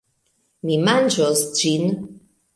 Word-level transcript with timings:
Mi 0.69 0.77
manĝos 0.87 1.45
ĝin. 1.61 1.87